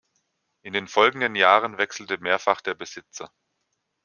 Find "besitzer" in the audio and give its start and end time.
2.73-3.31